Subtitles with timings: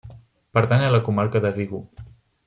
[0.57, 1.83] Pertany a la comarca de Vigo.